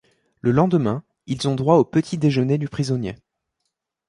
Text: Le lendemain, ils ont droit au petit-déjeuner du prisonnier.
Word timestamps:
Le 0.39 0.49
lendemain, 0.51 1.03
ils 1.27 1.47
ont 1.47 1.53
droit 1.53 1.75
au 1.75 1.85
petit-déjeuner 1.85 2.57
du 2.57 2.67
prisonnier. 2.67 3.15